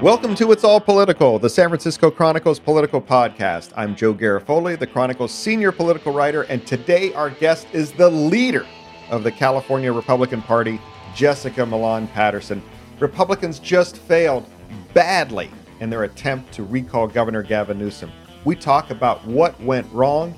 [0.00, 3.72] Welcome to It's All Political, the San Francisco Chronicle's political podcast.
[3.76, 8.66] I'm Joe Garofoli, the Chronicle's senior political writer, and today our guest is the leader
[9.10, 10.80] of the California Republican Party,
[11.14, 12.62] Jessica Millan Patterson.
[12.98, 14.48] Republicans just failed
[14.94, 18.10] badly in their attempt to recall Governor Gavin Newsom.
[18.44, 20.34] We talk about what went wrong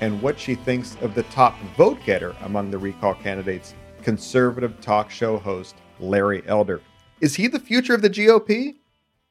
[0.00, 5.10] and what she thinks of the top vote getter among the recall candidates, conservative talk
[5.10, 6.80] show host Larry Elder.
[7.20, 8.76] Is he the future of the GOP?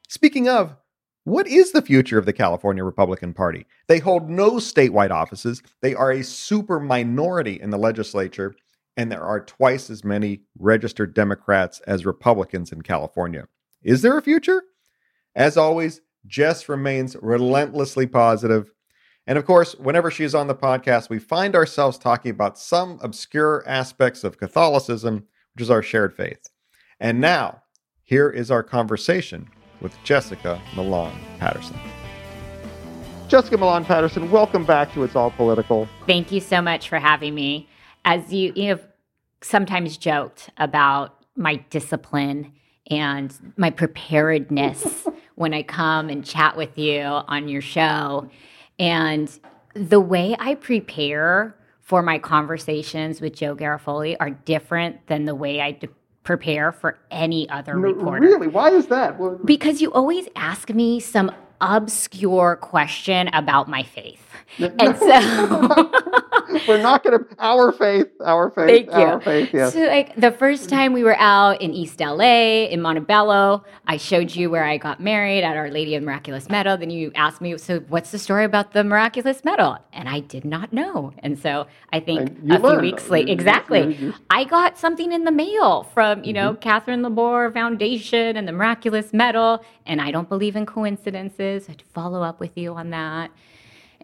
[0.08, 0.76] Speaking of,
[1.24, 3.66] what is the future of the California Republican Party?
[3.86, 5.62] They hold no statewide offices.
[5.80, 8.54] They are a super minority in the legislature,
[8.96, 13.48] and there are twice as many registered Democrats as Republicans in California.
[13.82, 14.64] Is there a future?
[15.34, 18.70] As always, Jess remains relentlessly positive.
[19.26, 23.64] And of course, whenever she's on the podcast, we find ourselves talking about some obscure
[23.66, 26.50] aspects of Catholicism, which is our shared faith.
[27.00, 27.62] And now,
[28.02, 29.48] here is our conversation
[29.80, 31.78] with Jessica Millan Patterson.
[33.28, 35.88] Jessica Millan Patterson, welcome back to It's All Political.
[36.06, 37.68] Thank you so much for having me.
[38.04, 38.86] As you, you have
[39.40, 42.52] sometimes joked about my discipline
[42.90, 48.28] and my preparedness when I come and chat with you on your show.
[48.78, 49.36] And
[49.74, 55.60] the way I prepare for my conversations with Joe Garofoli are different than the way
[55.60, 55.88] I de-
[56.24, 58.20] prepare for any other No, reporter.
[58.26, 58.48] Really?
[58.48, 59.18] Why is that?
[59.18, 61.30] Well, Because you always ask me some
[61.60, 64.20] obscure question about my faith.
[64.58, 65.90] And so
[66.68, 67.24] We're not going to.
[67.38, 68.92] Our faith, our faith, Thank you.
[68.92, 69.72] our faith, yes.
[69.72, 74.34] So, like the first time we were out in East LA, in Montebello, I showed
[74.34, 76.76] you where I got married at Our Lady of Miraculous Medal.
[76.76, 79.78] Then you asked me, "So, what's the story about the Miraculous Medal?
[79.92, 81.12] And I did not know.
[81.18, 84.44] And so, I think you a few weeks later, You- you- exactly, you- you- I
[84.44, 86.60] got something in the mail from you know mm-hmm.
[86.60, 89.64] Catherine Labouré Foundation and the Miraculous Medal.
[89.86, 91.68] And I don't believe in coincidences.
[91.68, 93.30] I had to follow up with you on that.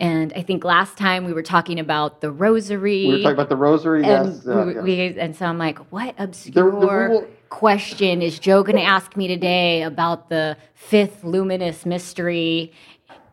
[0.01, 3.07] And I think last time we were talking about the rosary.
[3.07, 4.47] We were talking about the rosary, And, yes.
[4.47, 8.77] uh, we, and so I'm like, what The- the obscure rule- question is Joe going
[8.79, 12.73] to ask me today about the fifth luminous mystery?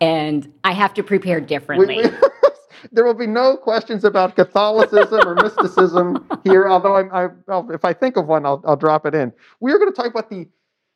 [0.02, 2.02] And I have to prepare differently.
[2.04, 2.10] we-
[2.92, 6.68] there will be no questions about Catholicism or mysticism here.
[6.68, 9.32] Although I'm, I, I'll, if I think of one, I'll, I'll drop it in.
[9.62, 10.48] We are going to talk about the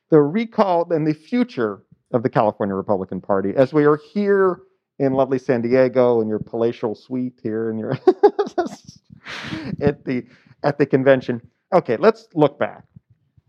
[0.10, 4.60] the recall and the future of the California Republican Party as we are here
[5.02, 7.94] in lovely San Diego in your palatial suite here in your
[9.82, 10.24] at the
[10.64, 11.42] at the convention.
[11.74, 12.84] Okay, let's look back.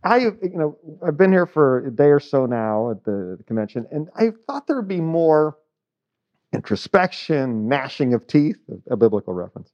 [0.02, 3.44] I, you know, I've been here for a day or so now at the, the
[3.44, 5.58] convention, and I thought there would be more
[6.52, 9.72] introspection, gnashing of teeth, a, a biblical reference,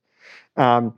[0.56, 0.94] um,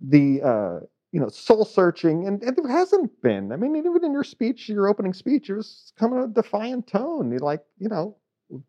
[0.00, 0.80] the uh,
[1.12, 3.52] you know soul searching, and, and there hasn't been.
[3.52, 7.30] I mean, even in your speech, your opening speech, it was of a defiant tone.
[7.30, 8.16] You're like, you know,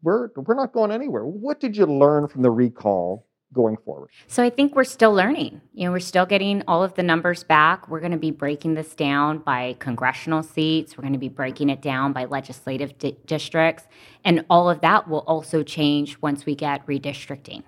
[0.02, 1.26] we're we're not going anywhere.
[1.26, 4.10] What did you learn from the recall going forward?
[4.28, 5.62] So I think we're still learning.
[5.74, 7.88] You know, we're still getting all of the numbers back.
[7.88, 10.98] We're going to be breaking this down by congressional seats.
[10.98, 13.88] We're going to be breaking it down by legislative di- districts.
[14.26, 17.64] And all of that will also change once we get redistricting.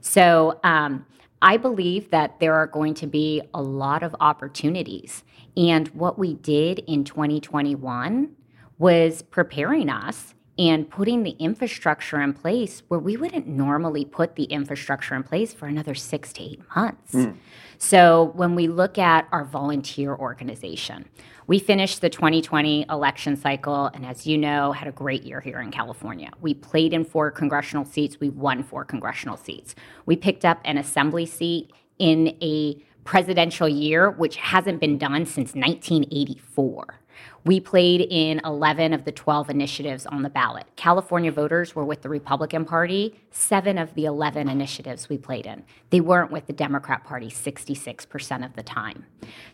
[0.00, 1.06] So um,
[1.40, 5.24] I believe that there are going to be a lot of opportunities.
[5.56, 8.30] And what we did in 2021
[8.78, 14.44] was preparing us and putting the infrastructure in place where we wouldn't normally put the
[14.44, 17.12] infrastructure in place for another six to eight months.
[17.12, 17.30] Hmm.
[17.78, 21.08] So when we look at our volunteer organization,
[21.46, 25.60] we finished the 2020 election cycle, and as you know, had a great year here
[25.60, 26.30] in California.
[26.40, 29.74] We played in four congressional seats, we won four congressional seats.
[30.06, 35.54] We picked up an assembly seat in a presidential year, which hasn't been done since
[35.54, 37.00] 1984.
[37.44, 40.66] We played in 11 of the 12 initiatives on the ballot.
[40.76, 45.64] California voters were with the Republican Party, seven of the 11 initiatives we played in.
[45.90, 49.06] They weren't with the Democrat Party 66% of the time.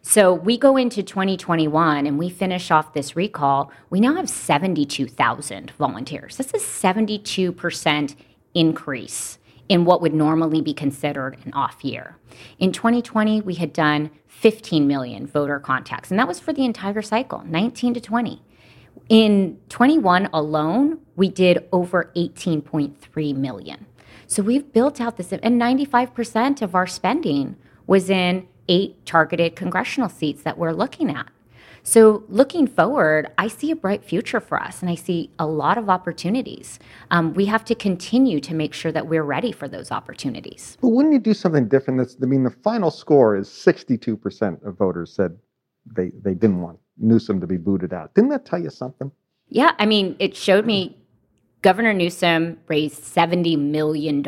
[0.02, 3.72] So we go into 2021 and we finish off this recall.
[3.90, 6.36] We now have 72,000 volunteers.
[6.36, 8.16] This is 72%
[8.54, 9.38] increase
[9.68, 12.16] in what would normally be considered an off year.
[12.58, 17.02] In 2020, we had done 15 million voter contacts, and that was for the entire
[17.02, 18.40] cycle, 19 to 20.
[19.08, 23.86] In 21 alone, we did over 18.3 million.
[24.28, 27.56] So we've built out this, and 95% of our spending
[27.86, 31.28] was in eight targeted congressional seats that we're looking at.
[31.88, 35.78] So, looking forward, I see a bright future for us and I see a lot
[35.78, 36.78] of opportunities.
[37.10, 40.76] Um, we have to continue to make sure that we're ready for those opportunities.
[40.82, 41.96] But wouldn't you do something different?
[41.96, 45.38] That's, I mean, the final score is 62% of voters said
[45.96, 48.14] they, they didn't want Newsom to be booted out.
[48.14, 49.10] Didn't that tell you something?
[49.48, 50.94] Yeah, I mean, it showed me
[51.62, 54.24] Governor Newsom raised $70 million.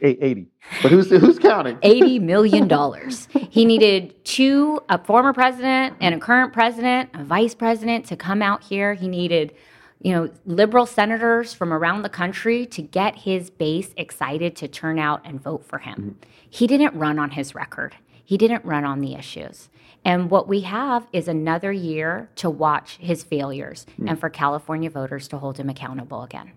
[0.00, 0.46] 80.
[0.82, 1.76] But who's, who's counting?
[1.82, 3.10] $80 million.
[3.50, 8.42] he needed two, a former president and a current president, a vice president to come
[8.42, 8.92] out here.
[8.92, 9.54] He needed,
[10.02, 14.98] you know, liberal senators from around the country to get his base excited to turn
[14.98, 15.94] out and vote for him.
[15.94, 16.30] Mm-hmm.
[16.50, 17.96] He didn't run on his record.
[18.30, 19.70] He didn't run on the issues.
[20.04, 24.08] And what we have is another year to watch his failures mm.
[24.08, 26.52] and for California voters to hold him accountable again.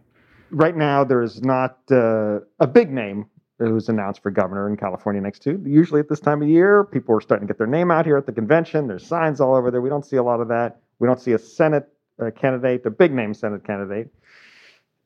[0.51, 3.25] Right now, there is not uh, a big name
[3.57, 5.59] who's announced for governor in California next to.
[5.65, 8.17] Usually at this time of year, people are starting to get their name out here
[8.17, 8.85] at the convention.
[8.85, 9.81] There's signs all over there.
[9.81, 10.79] We don't see a lot of that.
[10.99, 11.89] We don't see a Senate
[12.21, 14.13] uh, candidate, a big name Senate candidate.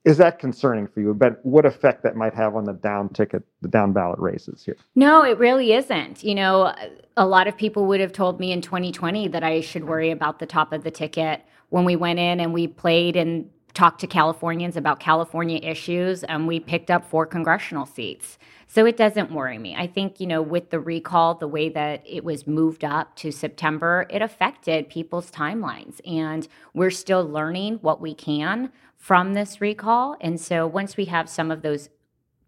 [0.07, 1.13] Is that concerning for you?
[1.13, 4.77] But what effect that might have on the down ticket, the down ballot races here?
[4.95, 6.23] No, it really isn't.
[6.23, 6.73] You know,
[7.17, 10.39] a lot of people would have told me in 2020 that I should worry about
[10.39, 14.07] the top of the ticket when we went in and we played and talked to
[14.07, 18.39] Californians about California issues and we picked up four congressional seats.
[18.65, 19.75] So it doesn't worry me.
[19.75, 23.31] I think, you know, with the recall, the way that it was moved up to
[23.31, 26.01] September, it affected people's timelines.
[26.07, 30.17] And we're still learning what we can from this recall.
[30.21, 31.89] And so once we have some of those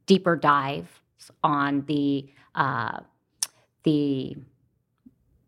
[0.07, 0.89] deeper dives
[1.43, 3.01] on the uh,
[3.83, 4.35] the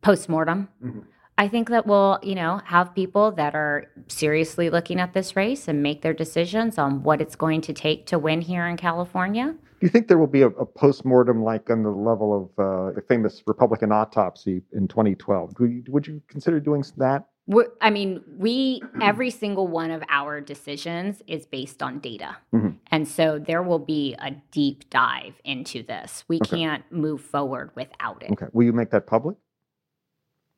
[0.03, 0.99] postmortem, mm-hmm.
[1.41, 5.67] I think that we'll, you know, have people that are seriously looking at this race
[5.67, 9.55] and make their decisions on what it's going to take to win here in California.
[9.55, 12.91] Do you think there will be a, a postmortem like on the level of uh,
[12.93, 15.59] the famous Republican autopsy in 2012?
[15.59, 17.25] Would you, would you consider doing that?
[17.47, 22.77] We're, I mean, we every single one of our decisions is based on data, mm-hmm.
[22.91, 26.23] and so there will be a deep dive into this.
[26.27, 26.57] We okay.
[26.57, 28.31] can't move forward without it.
[28.31, 29.37] Okay, will you make that public?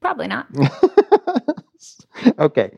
[0.03, 0.47] Probably not.
[2.39, 2.71] okay,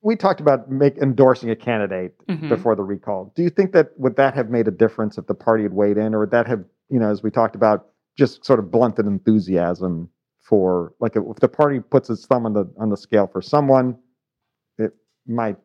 [0.00, 2.48] we talked about make endorsing a candidate mm-hmm.
[2.48, 3.30] before the recall.
[3.36, 5.98] Do you think that would that have made a difference if the party had weighed
[5.98, 9.04] in, or would that have, you know, as we talked about, just sort of blunted
[9.04, 10.08] enthusiasm
[10.40, 13.98] for like if the party puts its thumb on the on the scale for someone,
[14.78, 14.94] it
[15.26, 15.58] might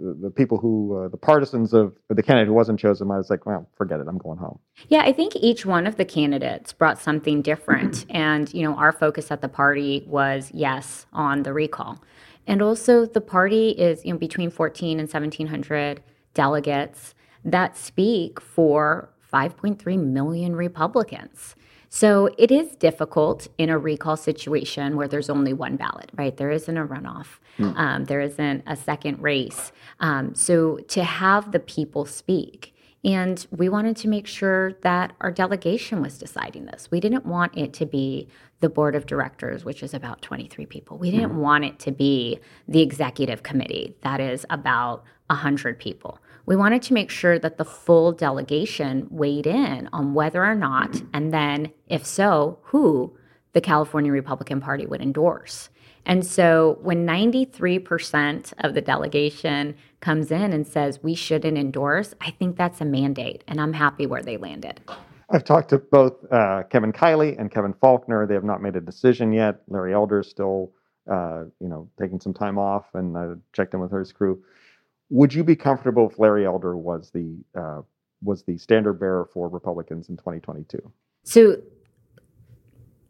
[0.00, 3.46] the people who uh, the partisans of the candidate who wasn't chosen might was like,
[3.46, 4.58] well, forget it, I'm going home.
[4.88, 8.92] Yeah, I think each one of the candidates brought something different, and you know, our
[8.92, 12.02] focus at the party was yes on the recall,
[12.46, 16.02] and also the party is you know between 14 and 1700
[16.34, 17.14] delegates
[17.44, 21.54] that speak for 5.3 million Republicans.
[21.92, 26.36] So it is difficult in a recall situation where there's only one ballot, right?
[26.36, 27.76] There isn't a runoff, mm.
[27.76, 29.72] um, there isn't a second race.
[29.98, 32.72] Um, so to have the people speak,
[33.02, 36.88] and we wanted to make sure that our delegation was deciding this.
[36.92, 38.28] We didn't want it to be
[38.60, 40.96] the board of directors, which is about 23 people.
[40.96, 42.38] We didn't mm want it to be
[42.68, 46.20] the executive committee, that is about 100 people
[46.50, 51.00] we wanted to make sure that the full delegation weighed in on whether or not,
[51.14, 53.16] and then, if so, who
[53.52, 55.68] the California Republican Party would endorse.
[56.04, 62.32] And so when 93% of the delegation comes in and says we shouldn't endorse, I
[62.32, 64.80] think that's a mandate, and I'm happy where they landed.
[65.30, 68.26] I've talked to both uh, Kevin Kiley and Kevin Faulconer.
[68.26, 69.60] They have not made a decision yet.
[69.68, 70.72] Larry Elder is still,
[71.08, 74.42] uh, you know, taking some time off, and I checked in with his crew
[75.10, 77.82] would you be comfortable if Larry Elder was the uh,
[78.22, 80.78] was the standard bearer for Republicans in 2022?
[81.24, 81.56] So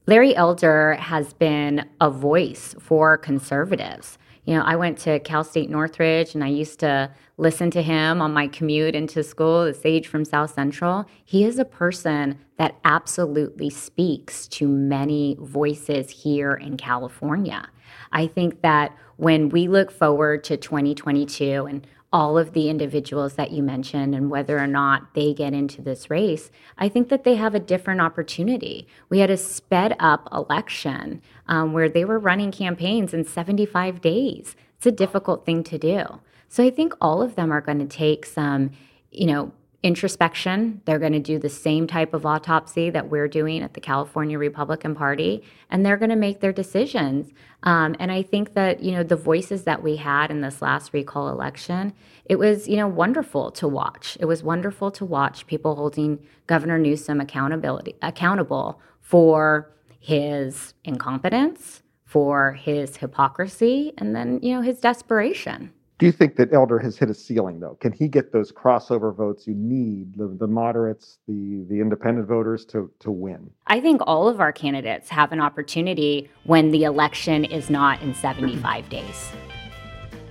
[0.07, 4.19] Larry Elder has been a voice for conservatives.
[4.45, 8.23] You know, I went to Cal State Northridge and I used to listen to him
[8.23, 11.04] on my commute into school, the sage from South Central.
[11.25, 17.69] He is a person that absolutely speaks to many voices here in California.
[18.12, 23.52] I think that when we look forward to 2022 and all of the individuals that
[23.52, 27.37] you mentioned and whether or not they get into this race, I think that they
[27.37, 28.88] have a different opportunity.
[29.09, 34.56] We had a sped up election um, where they were running campaigns in 75 days.
[34.76, 36.20] It's a difficult thing to do.
[36.49, 38.73] So I think all of them are going to take some,
[39.12, 40.82] you know, introspection.
[40.84, 44.38] They're going to do the same type of autopsy that we're doing at the California
[44.38, 47.32] Republican Party, and they're going to make their decisions.
[47.62, 50.92] Um, and I think that you know the voices that we had in this last
[50.92, 51.94] recall election,
[52.26, 54.18] it was you know wonderful to watch.
[54.20, 62.52] It was wonderful to watch people holding Governor Newsom accountability accountable for his incompetence, for
[62.52, 65.72] his hypocrisy, and then you know his desperation.
[66.00, 67.76] Do you think that Elder has hit a ceiling, though?
[67.78, 72.64] Can he get those crossover votes you need, the, the moderates, the, the independent voters,
[72.66, 73.50] to, to win?
[73.66, 78.14] I think all of our candidates have an opportunity when the election is not in
[78.14, 79.30] 75 days.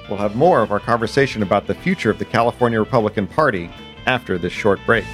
[0.09, 3.69] We'll have more of our conversation about the future of the California Republican Party
[4.07, 5.05] after this short break.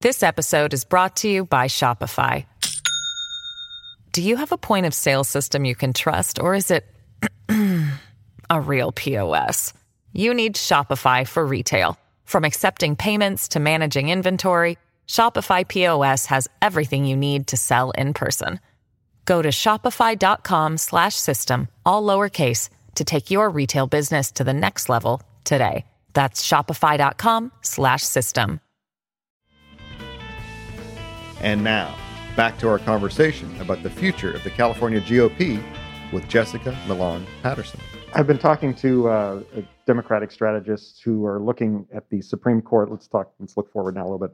[0.00, 2.46] This episode is brought to you by Shopify.
[4.12, 6.86] Do you have a point of sale system you can trust, or is it
[8.50, 9.72] a real POS.
[10.12, 11.96] You need Shopify for retail.
[12.24, 18.14] From accepting payments to managing inventory, Shopify POS has everything you need to sell in
[18.14, 18.60] person.
[19.24, 25.86] Go to shopify.com/system all lowercase to take your retail business to the next level today.
[26.12, 28.60] That's shopify.com/system.
[31.40, 31.96] And now,
[32.36, 35.60] back to our conversation about the future of the California GOP
[36.12, 37.80] with Jessica Millan Patterson.
[38.14, 39.42] I've been talking to uh,
[39.86, 42.90] Democratic strategists who are looking at the Supreme Court.
[42.90, 43.32] Let's talk.
[43.40, 44.32] Let's look forward now a little bit.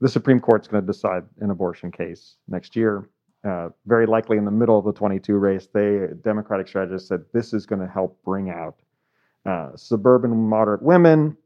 [0.00, 3.10] The Supreme Court's going to decide an abortion case next year.
[3.44, 7.52] Uh, very likely in the middle of the 22 race, they Democratic strategists said this
[7.52, 8.76] is going to help bring out
[9.46, 11.36] uh, suburban moderate women.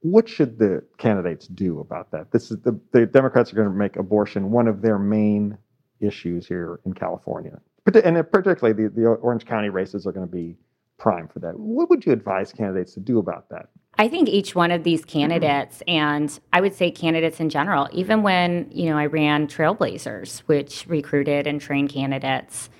[0.00, 2.32] What should the candidates do about that?
[2.32, 5.56] This is the, the Democrats are going to make abortion one of their main
[6.00, 10.56] issues here in California and particularly the, the Orange County races are going to be
[10.98, 11.58] prime for that.
[11.58, 13.68] What would you advise candidates to do about that?
[13.98, 18.22] I think each one of these candidates, and I would say candidates in general, even
[18.22, 22.70] when you know I ran Trailblazers, which recruited and trained candidates,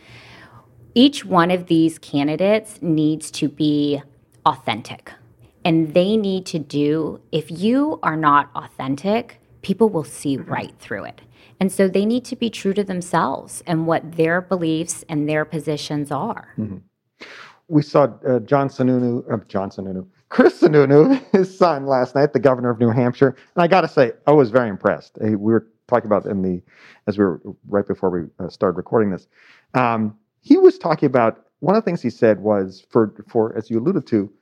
[0.94, 4.02] each one of these candidates needs to be
[4.46, 5.12] authentic,
[5.64, 7.20] and they need to do.
[7.30, 10.50] If you are not authentic, people will see mm-hmm.
[10.50, 11.20] right through it.
[11.62, 15.44] And so they need to be true to themselves and what their beliefs and their
[15.44, 16.48] positions are.
[16.58, 16.78] Mm-hmm.
[17.68, 22.40] We saw uh, John Sununu, uh, John Sununu, Chris Sununu, his son, last night, the
[22.40, 23.36] governor of New Hampshire.
[23.54, 25.18] And I got to say, I was very impressed.
[25.20, 26.60] we were talking about in the,
[27.06, 29.28] as we were right before we uh, started recording this.
[29.74, 33.70] Um, he was talking about one of the things he said was for, for as
[33.70, 34.32] you alluded to,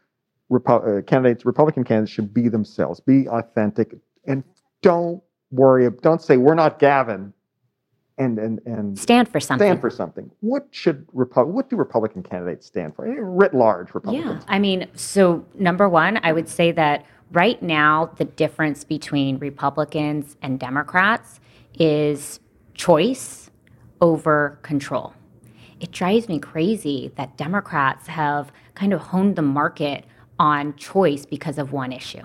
[0.51, 4.43] Repo- uh, candidates, Republican candidates should be themselves, be authentic, and
[4.81, 5.87] don't worry.
[5.87, 7.33] of, Don't say we're not Gavin,
[8.19, 9.67] and and and stand for something.
[9.67, 10.31] Stand for something.
[10.41, 13.07] What should Repu- What do Republican candidates stand for?
[13.07, 14.45] Eh, writ large, Republicans.
[14.47, 19.39] Yeah, I mean, so number one, I would say that right now the difference between
[19.39, 21.41] Republicans and Democrats
[21.79, 22.41] is
[22.75, 23.51] choice
[24.01, 25.15] over control.
[25.81, 30.05] It drives me crazy that Democrats have kind of honed the market
[30.39, 32.23] on choice because of one issue.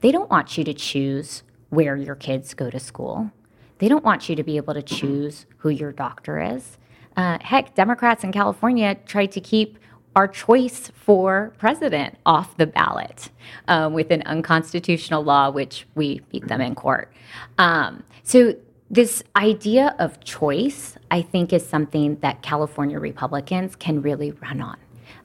[0.00, 3.30] They don't want you to choose where your kids go to school.
[3.78, 6.78] They don't want you to be able to choose who your doctor is.
[7.16, 9.78] Uh, heck, Democrats in California tried to keep
[10.16, 13.30] our choice for president off the ballot
[13.68, 17.12] um, with an unconstitutional law, which we beat them in court.
[17.58, 18.54] Um, so,
[18.90, 24.78] this idea of choice, I think, is something that California Republicans can really run on.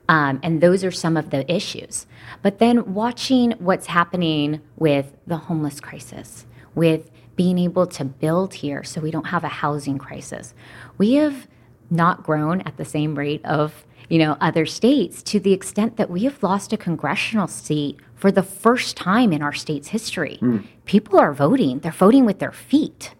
[0.10, 2.06] Um, and those are some of the issues.
[2.42, 6.46] But then watching what's happening with the homeless crisis,
[6.76, 10.54] with being able to build here so we don't have a housing crisis.
[10.98, 11.48] We have
[11.90, 16.10] not grown at the same rate of you know other states to the extent that
[16.10, 20.40] we have lost a congressional seat for the first time in our state's history.
[20.42, 20.66] Mm.
[20.86, 23.14] People are voting, they're voting with their feet.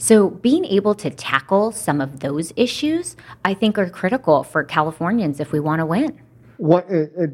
[0.00, 5.40] So, being able to tackle some of those issues, I think, are critical for Californians
[5.40, 6.20] if we want to win.
[6.58, 7.30] What, it, it,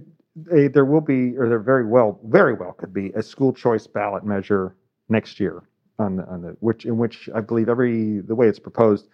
[0.50, 3.87] it, there will be, or there very well, very well could be a school choice
[3.87, 4.76] ballot measure
[5.09, 5.62] next year
[5.99, 9.09] on the, on the which in which I believe every the way it's proposed,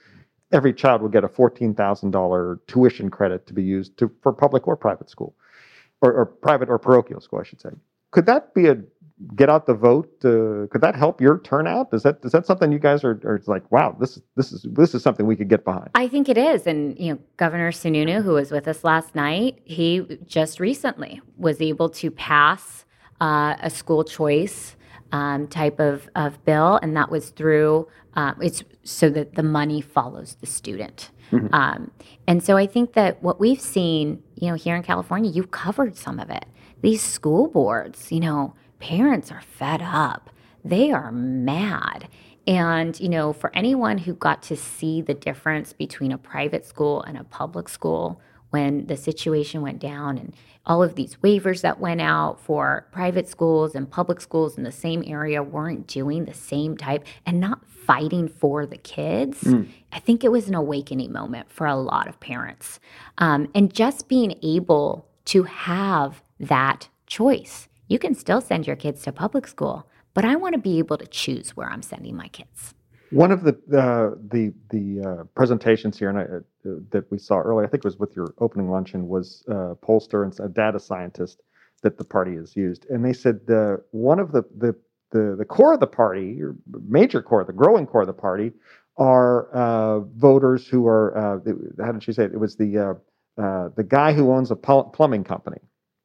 [0.52, 4.32] every child will get a fourteen thousand dollar tuition credit to be used to for
[4.32, 5.34] public or private school,
[6.00, 7.70] or, or private or parochial school, I should say.
[8.10, 8.78] Could that be a
[9.36, 10.12] get out the vote?
[10.24, 11.92] Uh, could that help your turnout?
[11.92, 14.94] Is that is that something you guys are, are like, wow, this this is this
[14.94, 15.90] is something we could get behind?
[15.94, 19.60] I think it is, and you know, Governor Sununu, who was with us last night,
[19.64, 22.84] he just recently was able to pass
[23.20, 24.76] uh, a school choice
[25.12, 29.80] um, type of of bill, and that was through um, it's so that the money
[29.80, 31.10] follows the student.
[31.30, 31.54] Mm-hmm.
[31.54, 31.90] Um,
[32.26, 35.96] and so I think that what we've seen, you know, here in California, you've covered
[35.96, 36.44] some of it.
[36.82, 40.30] These school boards, you know, parents are fed up.
[40.64, 42.08] They are mad.
[42.46, 47.02] And, you know, for anyone who got to see the difference between a private school
[47.02, 48.20] and a public school
[48.50, 50.34] when the situation went down and
[50.66, 54.72] all of these waivers that went out for private schools and public schools in the
[54.72, 59.68] same area weren't doing the same type and not fighting for the kids, mm.
[59.92, 62.78] I think it was an awakening moment for a lot of parents.
[63.18, 67.68] Um, and just being able to have that choice.
[67.90, 70.96] You can still send your kids to public school, but I want to be able
[70.96, 72.72] to choose where I'm sending my kids.
[73.10, 77.38] One of the uh, the the uh, presentations here, and I, uh, that we saw
[77.40, 80.78] earlier, I think it was with your opening luncheon, was uh, pollster and a data
[80.78, 81.42] scientist
[81.82, 84.72] that the party has used, and they said the one of the the
[85.10, 86.54] the, the core of the party, or
[86.88, 88.52] major core, the growing core of the party,
[88.98, 92.34] are uh, voters who are uh, how did she say it?
[92.34, 93.00] It was the
[93.36, 95.58] the guy who owns a plumbing company.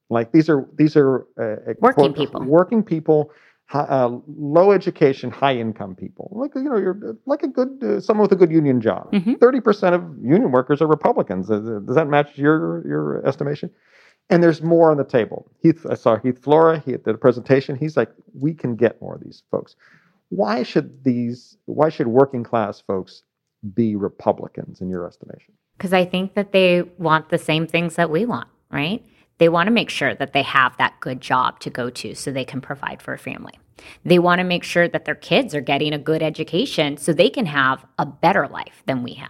[0.09, 1.27] Like these are these are
[1.79, 3.31] working quote, people, working people
[3.73, 6.31] uh, low education, high income people.
[6.31, 9.11] Like you know, you're like a good uh, someone with a good union job.
[9.11, 9.33] Mm-hmm.
[9.33, 9.63] 30 mm-hmm.
[9.63, 11.47] percent of union workers are Republicans.
[11.47, 13.71] Does that match your your estimation?
[14.29, 15.51] And there's more on the table.
[15.61, 16.79] Heath, I saw Heath Flora.
[16.79, 17.75] He did a presentation.
[17.75, 19.75] He's like, we can get more of these folks.
[20.29, 21.57] Why should these?
[21.65, 23.23] Why should working class folks
[23.73, 25.53] be Republicans in your estimation?
[25.77, 29.03] Because I think that they want the same things that we want, right?
[29.37, 32.31] They want to make sure that they have that good job to go to so
[32.31, 33.59] they can provide for a family.
[34.05, 37.29] They want to make sure that their kids are getting a good education so they
[37.29, 39.29] can have a better life than we had.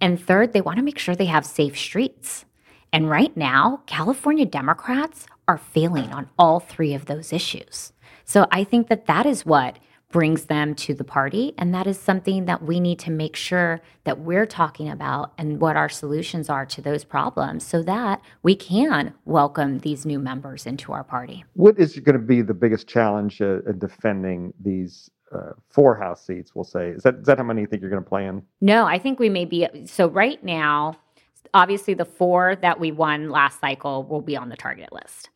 [0.00, 2.44] And third, they want to make sure they have safe streets.
[2.92, 7.92] And right now, California Democrats are failing on all three of those issues.
[8.24, 9.78] So I think that that is what
[10.16, 11.52] brings them to the party.
[11.58, 15.60] And that is something that we need to make sure that we're talking about and
[15.60, 20.64] what our solutions are to those problems so that we can welcome these new members
[20.64, 21.44] into our party.
[21.52, 26.24] What is going to be the biggest challenge uh, in defending these uh, four House
[26.24, 26.92] seats, we'll say?
[26.92, 28.42] Is that, is that how many you think you're going to play in?
[28.62, 29.68] No, I think we may be.
[29.84, 30.96] So, right now,
[31.52, 35.28] obviously, the four that we won last cycle will be on the target list.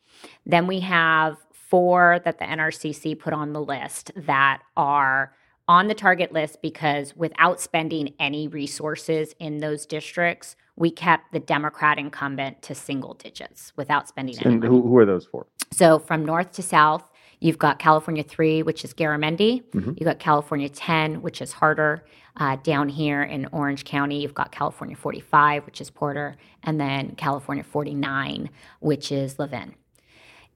[0.47, 1.37] Then we have
[1.71, 5.33] four that the NRCC put on the list that are
[5.69, 11.39] on the target list because without spending any resources in those districts, we kept the
[11.39, 14.63] Democrat incumbent to single digits without spending any and.
[14.63, 15.47] Who, who are those for?
[15.71, 19.63] So from north to south, you've got California 3, which is Garamendi.
[19.71, 19.91] Mm-hmm.
[19.91, 22.03] You've got California 10, which is Harder.
[22.35, 27.15] Uh, down here in Orange County, you've got California 45, which is Porter, and then
[27.15, 29.75] California 49, which is Levin.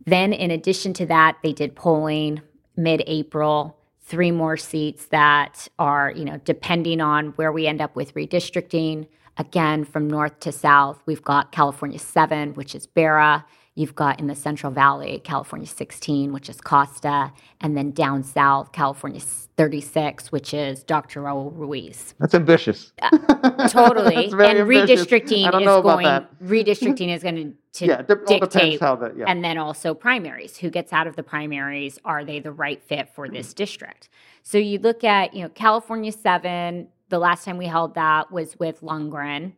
[0.06, 2.42] Then, in addition to that, they did polling
[2.78, 7.96] mid April, three more seats that are, you know, depending on where we end up
[7.96, 9.08] with redistricting.
[9.38, 13.46] Again, from north to south, we've got California 7, which is Bera.
[13.78, 18.72] You've got in the Central Valley, California 16, which is Costa, and then down south,
[18.72, 21.22] California 36, which is Dr.
[21.24, 22.16] Raul Ruiz.
[22.18, 22.94] That's ambitious.
[23.02, 24.28] Uh, totally.
[24.32, 25.06] and ambitious.
[25.06, 26.06] redistricting is going
[26.42, 29.26] redistricting is going to yeah, dictate how that, yeah.
[29.28, 30.56] and then also primaries.
[30.56, 32.00] Who gets out of the primaries?
[32.06, 34.08] Are they the right fit for this district?
[34.44, 38.58] So you look at, you know, California 7, the last time we held that was
[38.58, 39.52] with Lungren,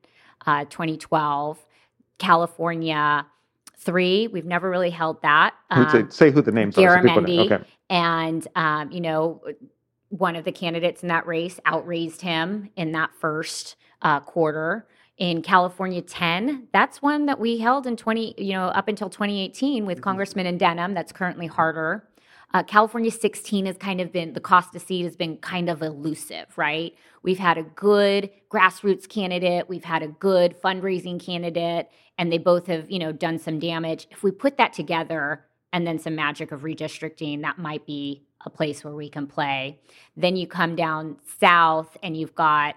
[0.47, 1.60] uh, 2012.
[2.17, 3.27] California
[3.78, 4.28] three.
[4.28, 5.54] We've never really held that.
[5.70, 7.54] Um, say, say, who the names Garamendi, are.
[7.56, 7.66] Okay.
[7.90, 9.42] And, um, you know,
[10.10, 14.88] one of the candidates in that race outraised him in that first uh, quarter.
[15.18, 19.86] In California 10, that's one that we held in 20, you know, up until 2018
[19.86, 20.04] with mm-hmm.
[20.04, 20.94] Congressman Indenham.
[20.94, 22.08] That's currently Harder.
[22.58, 26.48] Uh, California 16 has kind of been, the Costa seat has been kind of elusive,
[26.58, 26.96] right?
[27.22, 32.65] We've had a good grassroots candidate, we've had a good fundraising candidate, and they both
[32.65, 34.08] have, you know, done some damage.
[34.10, 38.50] If we put that together and then some magic of redistricting, that might be a
[38.50, 39.80] place where we can play.
[40.15, 42.76] Then you come down south and you've got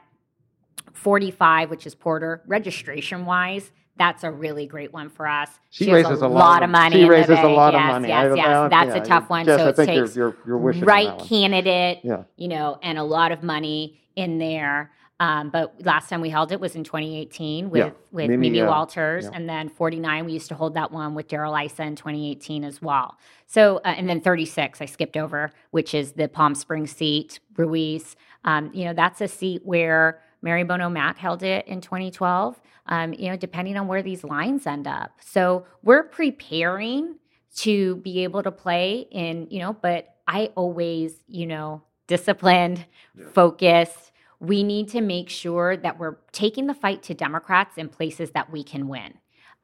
[0.92, 3.72] 45, which is Porter, registration wise.
[4.00, 5.50] That's a really great one for us.
[5.68, 6.96] She, she raises a, lot, of money.
[6.96, 8.08] She raises a lot of money.
[8.08, 8.70] Yes, yes, yes.
[8.70, 9.44] That's yeah, a tough one.
[9.44, 12.22] Jess, so it takes you're, you're, you're right candidate, yeah.
[12.38, 14.90] you know, and a lot of money in there.
[15.20, 17.90] Um, but last time we held it was in 2018 with yeah.
[18.10, 19.32] with Mimi, Mimi Walters, yeah.
[19.34, 22.80] and then 49 we used to hold that one with Darrell Issa in 2018 as
[22.80, 23.18] well.
[23.46, 28.16] So uh, and then 36 I skipped over, which is the Palm Springs seat, Ruiz.
[28.46, 32.58] Um, you know that's a seat where Mary Bono Mack held it in 2012.
[32.90, 35.12] Um, you know, depending on where these lines end up.
[35.20, 37.16] So we're preparing
[37.58, 42.84] to be able to play in, you know, but I always, you know, disciplined,
[43.16, 43.26] yeah.
[43.32, 48.30] focused we need to make sure that we're taking the fight to Democrats in places
[48.32, 49.14] that we can win.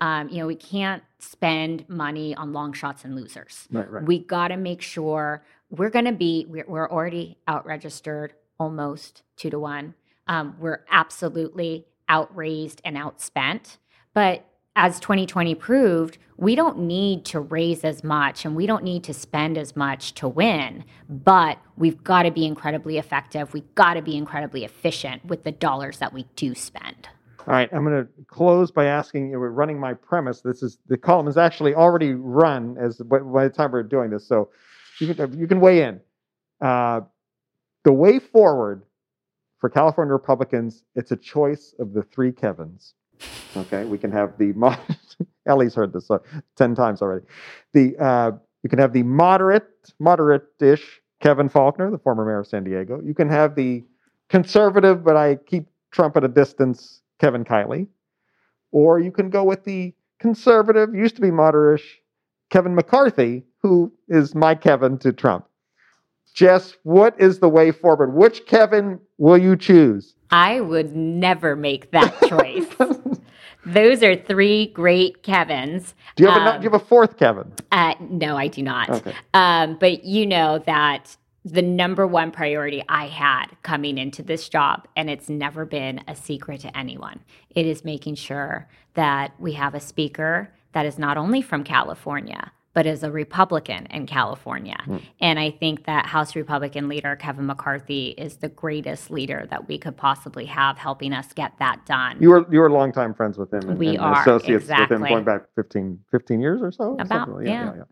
[0.02, 3.66] Um, you know, we can't spend money on long shots and losers.
[3.72, 4.04] Right, right.
[4.04, 9.22] We got to make sure we're going to be, we're, we're already out registered almost
[9.36, 9.94] two to one.
[10.28, 13.78] Um, we're absolutely outraised and outspent.
[14.14, 14.44] But
[14.76, 19.14] as 2020 proved, we don't need to raise as much and we don't need to
[19.14, 23.52] spend as much to win, but we've got to be incredibly effective.
[23.54, 27.08] We've got to be incredibly efficient with the dollars that we do spend.
[27.46, 29.38] All right, I'm going to close by asking you.
[29.38, 30.40] We're running my premise.
[30.40, 34.26] This is the column is actually already run as by, the time we're doing this,
[34.26, 34.50] so
[34.98, 36.00] you can you can weigh in.
[36.60, 37.02] Uh,
[37.84, 38.82] the way forward
[39.66, 42.94] for California Republicans, it's a choice of the three Kevins.
[43.56, 44.54] Okay, we can have the
[45.46, 46.18] Ellie's heard this uh,
[46.54, 47.26] ten times already.
[47.72, 48.30] The uh,
[48.62, 49.66] you can have the moderate,
[49.98, 53.00] moderate-ish Kevin Faulconer, the former mayor of San Diego.
[53.04, 53.82] You can have the
[54.28, 57.88] conservative, but I keep Trump at a distance, Kevin Kiley.
[58.70, 61.98] Or you can go with the conservative, used to be moderate-ish,
[62.50, 65.44] Kevin McCarthy, who is my Kevin to Trump.
[66.36, 68.12] Jess, what is the way forward?
[68.12, 70.14] Which Kevin will you choose?
[70.30, 72.66] I would never make that choice.
[73.64, 75.94] Those are three great Kevins.
[76.14, 77.50] Do you have, um, a, do you have a fourth Kevin?
[77.72, 78.90] Uh, no, I do not.
[78.90, 79.14] Okay.
[79.32, 84.86] Um, but you know that the number one priority I had coming into this job,
[84.94, 89.74] and it's never been a secret to anyone, it is making sure that we have
[89.74, 94.76] a speaker that is not only from California, but as a Republican in California.
[94.86, 95.02] Mm.
[95.22, 99.78] And I think that House Republican leader Kevin McCarthy is the greatest leader that we
[99.78, 102.18] could possibly have helping us get that done.
[102.20, 103.70] You were you were longtime friends with him.
[103.70, 104.98] And, we and are associates exactly.
[104.98, 106.98] with him going back 15, 15 years or so.
[107.00, 107.48] About yeah.
[107.48, 107.82] yeah, yeah.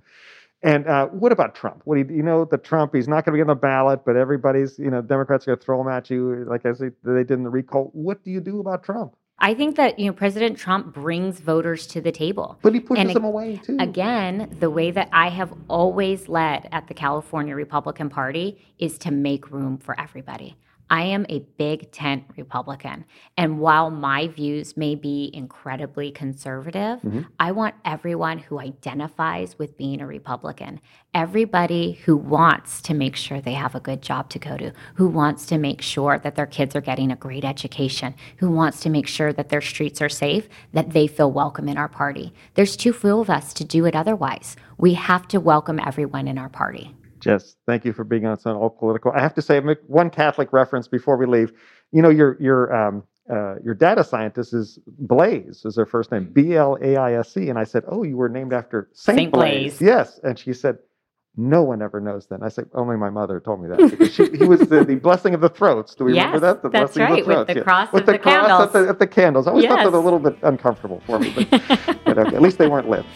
[0.62, 1.80] And uh, what about Trump?
[1.84, 2.94] What do you, you know the Trump?
[2.94, 5.60] He's not going to be on the ballot, but everybody's you know Democrats are going
[5.60, 7.88] to throw him at you like I they, they did in the recall.
[7.94, 9.14] What do you do about Trump?
[9.38, 13.04] I think that you know President Trump brings voters to the table, but he pushes
[13.04, 13.76] and them away too.
[13.80, 19.10] Again, the way that I have always led at the California Republican Party is to
[19.10, 20.56] make room for everybody.
[20.90, 23.04] I am a big tent Republican.
[23.36, 27.22] And while my views may be incredibly conservative, mm-hmm.
[27.40, 30.80] I want everyone who identifies with being a Republican,
[31.14, 35.08] everybody who wants to make sure they have a good job to go to, who
[35.08, 38.90] wants to make sure that their kids are getting a great education, who wants to
[38.90, 42.32] make sure that their streets are safe, that they feel welcome in our party.
[42.54, 44.56] There's too few of us to do it otherwise.
[44.76, 46.94] We have to welcome everyone in our party.
[47.24, 49.12] Jess, thank you for being on All Political.
[49.12, 51.52] I have to say, make one Catholic reference before we leave.
[51.90, 56.28] You know, your your um, uh, your data scientist is Blaise, is her first name,
[56.30, 59.18] B L A I S E, and I said, "Oh, you were named after Saint,
[59.18, 59.32] Saint.
[59.32, 60.76] Blaise." Yes, and she said,
[61.34, 64.44] "No one ever knows that." I said, "Only my mother told me that she, he
[64.44, 66.62] was the, the, blessing of the throats." Do we yes, remember that?
[66.62, 67.62] The that's right, of the with the yeah.
[67.62, 68.62] cross with of the, the cross candles.
[68.62, 69.46] At the, at the candles.
[69.46, 69.70] I always yes.
[69.70, 71.50] thought that was a little bit uncomfortable for me, but,
[72.04, 73.06] but okay, at least they weren't lit.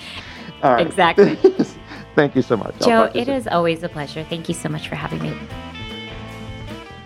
[0.61, 0.85] Right.
[0.85, 1.39] Exactly.
[2.19, 2.77] Thank you so much.
[2.81, 4.25] Joe, it is always a pleasure.
[4.25, 5.39] Thank you so much for having me.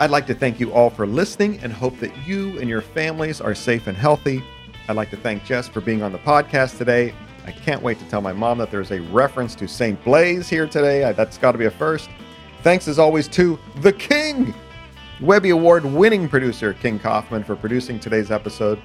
[0.00, 3.38] I'd like to thank you all for listening and hope that you and your families
[3.38, 4.42] are safe and healthy.
[4.88, 7.14] I'd like to thank Jess for being on the podcast today.
[7.44, 10.02] I can't wait to tell my mom that there's a reference to St.
[10.02, 11.12] Blaise here today.
[11.12, 12.08] That's got to be a first.
[12.62, 14.54] Thanks as always to The King,
[15.20, 18.80] Webby Award winning producer King Kaufman for producing today's episode.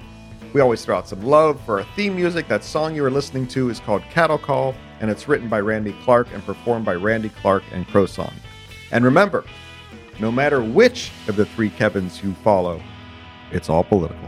[0.52, 2.48] We always throw out some love for our theme music.
[2.48, 5.94] That song you were listening to is called Cattle Call, and it's written by Randy
[6.04, 8.32] Clark and performed by Randy Clark and Crowsong.
[8.90, 9.44] And remember,
[10.18, 12.82] no matter which of the three Kevins you follow,
[13.52, 14.27] it's all political.